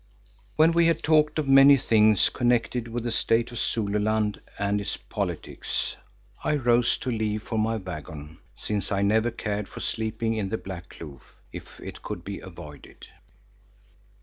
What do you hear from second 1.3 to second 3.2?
of many things connected with the